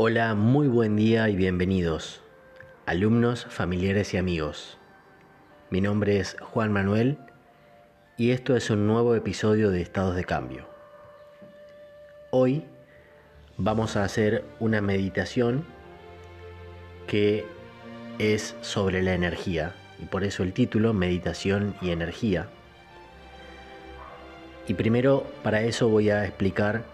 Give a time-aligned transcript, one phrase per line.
[0.00, 2.22] Hola, muy buen día y bienvenidos,
[2.86, 4.78] alumnos, familiares y amigos.
[5.70, 7.18] Mi nombre es Juan Manuel
[8.16, 10.68] y esto es un nuevo episodio de Estados de Cambio.
[12.30, 12.62] Hoy
[13.56, 15.64] vamos a hacer una meditación
[17.08, 17.44] que
[18.20, 22.46] es sobre la energía y por eso el título Meditación y Energía.
[24.68, 26.84] Y primero para eso voy a explicar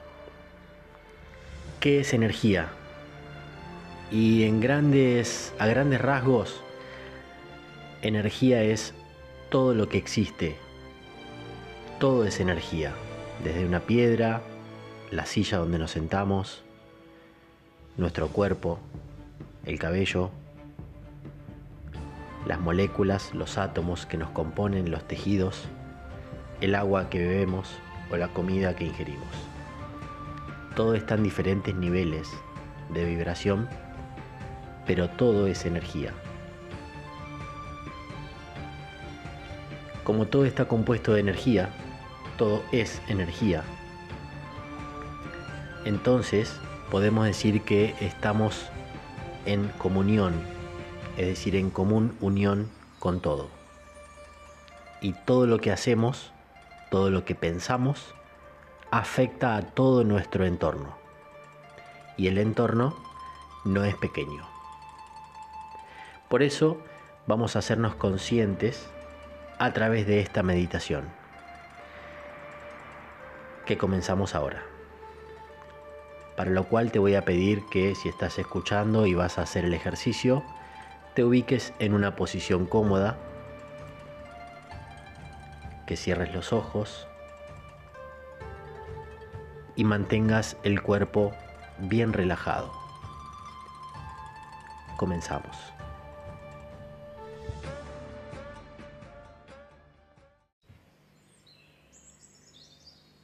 [1.80, 2.70] qué es energía
[4.10, 6.62] y en grandes, a grandes rasgos,
[8.02, 8.94] energía es
[9.50, 10.56] todo lo que existe.
[11.98, 12.92] Todo es energía.
[13.42, 14.42] Desde una piedra,
[15.10, 16.62] la silla donde nos sentamos,
[17.96, 18.78] nuestro cuerpo,
[19.64, 20.30] el cabello,
[22.46, 25.64] las moléculas, los átomos que nos componen, los tejidos,
[26.60, 27.70] el agua que bebemos
[28.10, 29.28] o la comida que ingerimos.
[30.76, 32.28] Todo está en diferentes niveles
[32.92, 33.68] de vibración
[34.86, 36.12] pero todo es energía.
[40.04, 41.70] Como todo está compuesto de energía,
[42.36, 43.64] todo es energía.
[45.84, 48.66] Entonces podemos decir que estamos
[49.46, 50.34] en comunión,
[51.16, 53.48] es decir, en común unión con todo.
[55.00, 56.32] Y todo lo que hacemos,
[56.90, 58.14] todo lo que pensamos,
[58.90, 60.96] afecta a todo nuestro entorno.
[62.16, 62.96] Y el entorno
[63.64, 64.53] no es pequeño.
[66.34, 66.78] Por eso
[67.28, 68.88] vamos a hacernos conscientes
[69.60, 71.04] a través de esta meditación
[73.66, 74.64] que comenzamos ahora.
[76.36, 79.64] Para lo cual te voy a pedir que si estás escuchando y vas a hacer
[79.64, 80.42] el ejercicio,
[81.14, 83.16] te ubiques en una posición cómoda,
[85.86, 87.06] que cierres los ojos
[89.76, 91.30] y mantengas el cuerpo
[91.78, 92.72] bien relajado.
[94.96, 95.74] Comenzamos.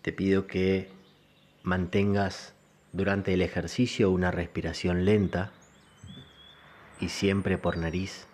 [0.02, 0.90] Te pido que
[1.62, 2.54] mantengas
[2.92, 5.52] durante el ejercicio una respiración lenta
[7.00, 8.26] y siempre por nariz.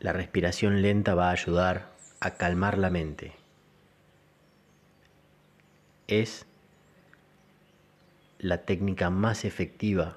[0.00, 1.90] La respiración lenta va a ayudar
[2.20, 3.32] a calmar la mente.
[6.06, 6.46] Es
[8.38, 10.16] la técnica más efectiva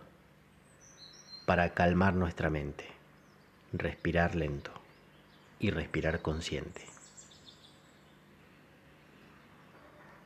[1.45, 2.85] para calmar nuestra mente.
[3.73, 4.71] Respirar lento
[5.59, 6.85] y respirar consciente.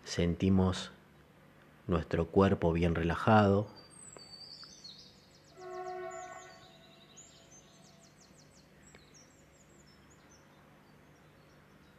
[0.05, 0.91] Sentimos
[1.87, 3.67] nuestro cuerpo bien relajado.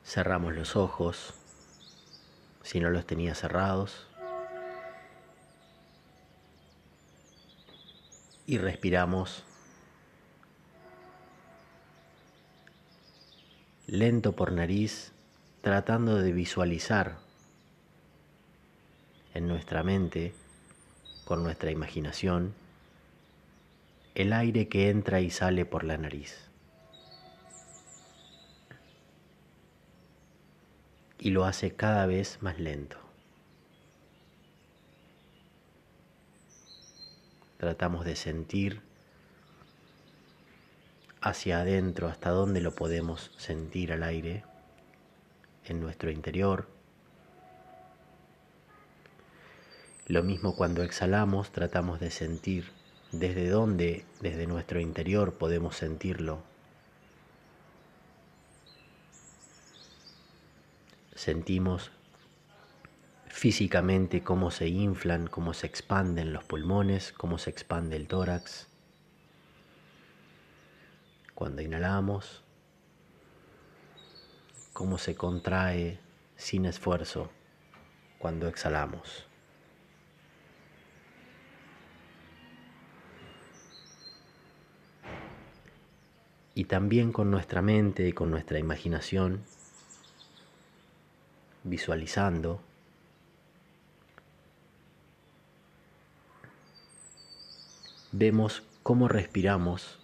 [0.05, 1.35] Cerramos los ojos,
[2.63, 4.07] si no los tenía cerrados.
[8.47, 9.43] Y respiramos
[13.89, 15.13] lento por nariz,
[15.63, 17.26] tratando de visualizar
[19.37, 20.33] en nuestra mente,
[21.27, 22.55] con nuestra imaginación,
[24.15, 26.49] el aire que entra y sale por la nariz.
[31.19, 32.97] Y lo hace cada vez más lento.
[37.59, 38.81] Tratamos de sentir
[41.21, 44.45] hacia adentro, hasta dónde lo podemos sentir al aire,
[45.65, 46.76] en nuestro interior,
[50.09, 52.71] Lo mismo cuando exhalamos, tratamos de sentir
[53.11, 56.45] desde dónde, desde nuestro interior podemos sentirlo.
[61.17, 61.91] Sentimos
[63.27, 68.69] físicamente cómo se inflan, cómo se expanden los pulmones, cómo se expande el tórax.
[71.35, 72.45] Cuando inhalamos,
[74.73, 75.99] cómo se contrae
[76.37, 77.29] sin esfuerzo
[78.21, 79.27] cuando exhalamos.
[86.57, 89.43] Y también con nuestra mente y con nuestra imaginación,
[91.65, 92.63] visualizando,
[98.11, 99.99] vemos cómo respiramos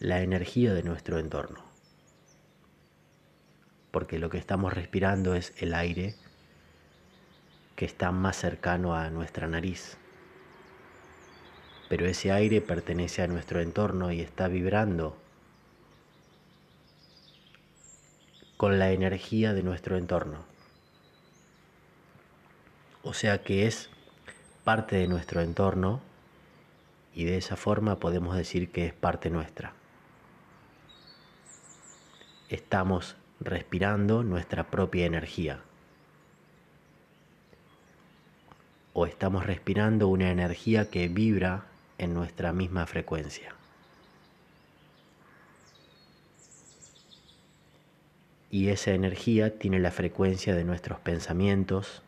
[0.00, 1.62] la energía de nuestro entorno.
[3.92, 6.16] Porque lo que estamos respirando es el aire
[7.76, 9.98] que está más cercano a nuestra nariz.
[11.88, 15.22] Pero ese aire pertenece a nuestro entorno y está vibrando
[18.56, 20.38] con la energía de nuestro entorno.
[23.02, 23.90] O sea que es
[24.64, 26.00] parte de nuestro entorno
[27.14, 29.72] y de esa forma podemos decir que es parte nuestra.
[32.48, 35.60] Estamos respirando nuestra propia energía.
[38.92, 41.64] O estamos respirando una energía que vibra
[41.98, 43.54] en nuestra misma frecuencia.
[48.54, 52.02] Y esa energía tiene la frecuencia de nuestros pensamientos,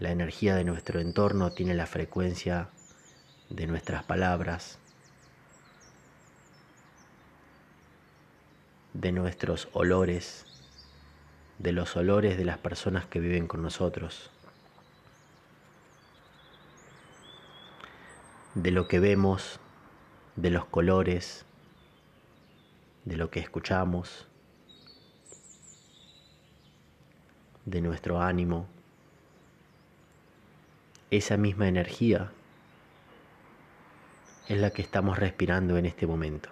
[0.00, 2.68] la energía de nuestro entorno tiene la frecuencia
[3.48, 4.80] de nuestras palabras,
[8.92, 10.46] de nuestros olores,
[11.60, 14.32] de los olores de las personas que viven con nosotros,
[18.56, 19.60] de lo que vemos,
[20.34, 21.44] de los colores,
[23.04, 24.26] de lo que escuchamos,
[27.64, 28.66] de nuestro ánimo
[31.10, 32.30] esa misma energía
[34.48, 36.50] es la que estamos respirando en este momento.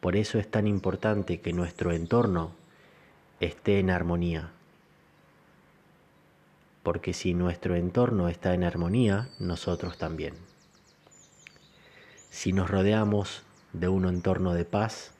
[0.00, 2.52] Por eso es tan importante que nuestro entorno
[3.40, 4.50] esté en armonía.
[6.82, 10.34] Porque si nuestro entorno está en armonía, nosotros también.
[12.30, 13.42] Si nos rodeamos
[13.74, 15.12] de un entorno de paz,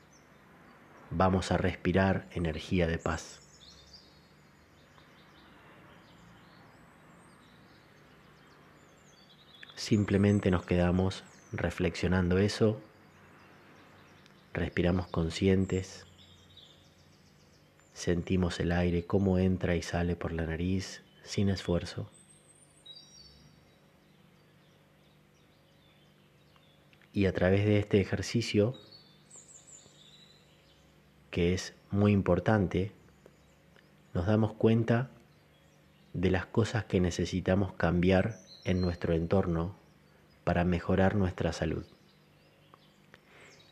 [1.11, 3.40] vamos a respirar energía de paz.
[9.81, 12.79] Simplemente nos quedamos reflexionando eso,
[14.53, 16.05] respiramos conscientes,
[17.91, 22.07] sentimos el aire cómo entra y sale por la nariz sin esfuerzo.
[27.11, 28.75] Y a través de este ejercicio,
[31.31, 32.91] que es muy importante,
[34.13, 35.09] nos damos cuenta
[36.13, 39.75] de las cosas que necesitamos cambiar en nuestro entorno
[40.43, 41.85] para mejorar nuestra salud.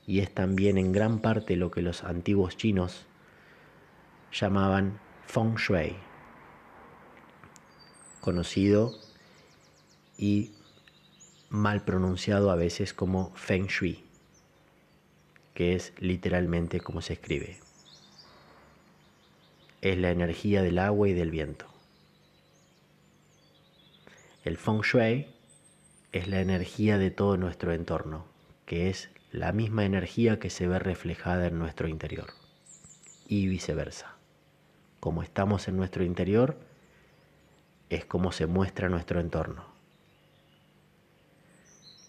[0.05, 3.05] Y es también en gran parte lo que los antiguos chinos
[4.31, 5.95] llamaban feng shui,
[8.21, 8.93] conocido
[10.17, 10.51] y
[11.49, 14.03] mal pronunciado a veces como feng shui,
[15.53, 17.59] que es literalmente como se escribe.
[19.81, 21.65] Es la energía del agua y del viento.
[24.45, 25.27] El feng shui
[26.13, 28.25] es la energía de todo nuestro entorno,
[28.65, 32.27] que es la misma energía que se ve reflejada en nuestro interior
[33.27, 34.15] y viceversa.
[35.01, 36.57] Como estamos en nuestro interior,
[37.89, 39.65] es como se muestra nuestro entorno.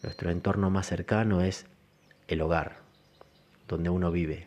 [0.05, 1.67] Nuestro entorno más cercano es
[2.29, 2.77] el hogar,
[3.67, 4.47] donde uno vive,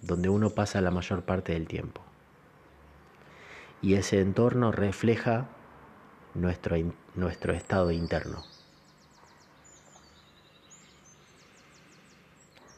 [0.00, 2.02] donde uno pasa la mayor parte del tiempo.
[3.80, 5.46] Y ese entorno refleja
[6.34, 6.76] nuestro,
[7.14, 8.44] nuestro estado interno.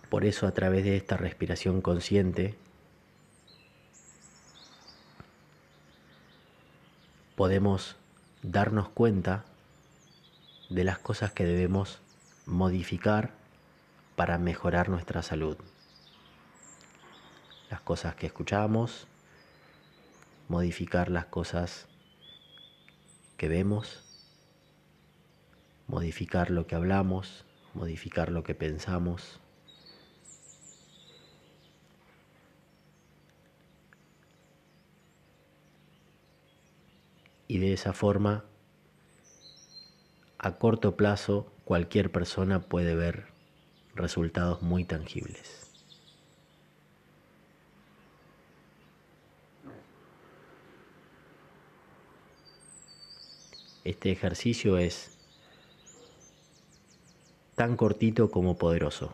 [0.09, 2.57] Por eso a través de esta respiración consciente
[7.35, 7.97] podemos
[8.43, 9.45] darnos cuenta
[10.71, 12.01] de las cosas que debemos
[12.47, 13.33] modificar
[14.17, 15.57] para mejorar nuestra salud.
[17.71, 19.09] Las cosas que escuchamos,
[20.49, 21.89] modificar las cosas
[23.37, 24.03] que vemos,
[25.87, 29.41] modificar lo que hablamos, modificar lo que pensamos.
[37.47, 38.45] Y de esa forma,
[40.39, 43.27] a corto plazo, cualquier persona puede ver
[43.95, 45.64] resultados muy tangibles.
[53.85, 55.11] Este ejercicio es
[57.55, 59.13] tan cortito como poderoso.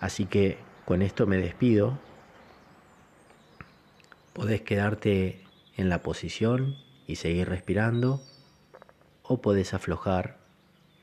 [0.00, 1.98] Así que con esto me despido.
[4.34, 5.44] Podés quedarte
[5.76, 6.76] en la posición
[7.08, 8.22] y seguir respirando
[9.24, 10.38] o podés aflojar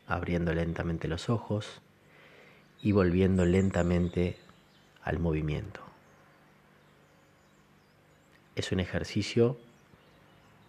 [0.07, 1.81] abriendo lentamente los ojos
[2.81, 4.37] y volviendo lentamente
[5.03, 5.81] al movimiento.
[8.55, 9.57] Es un ejercicio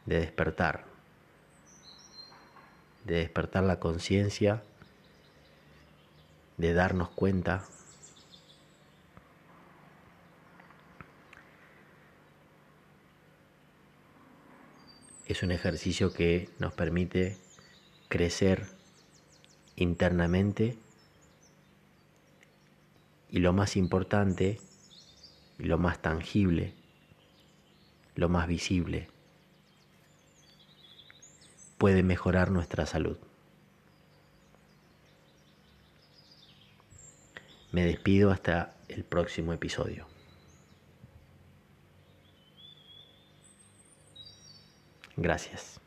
[0.07, 0.85] de despertar,
[3.05, 4.63] de despertar la conciencia,
[6.57, 7.65] de darnos cuenta
[15.27, 17.39] es un ejercicio que nos permite
[18.09, 18.67] crecer
[19.77, 20.77] internamente
[23.31, 24.61] y lo más importante
[25.59, 26.75] lo más tangible
[28.15, 29.09] lo más visible,
[31.83, 33.17] puede mejorar nuestra salud.
[37.73, 40.07] Me despido hasta el próximo episodio.
[45.17, 45.82] Gracias.